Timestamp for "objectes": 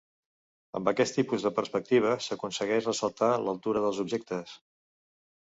4.07-4.57